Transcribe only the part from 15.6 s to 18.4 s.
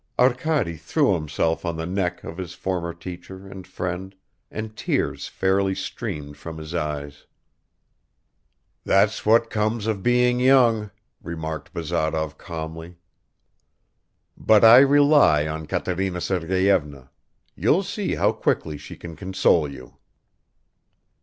Katerina Sergeyevna. You'll see how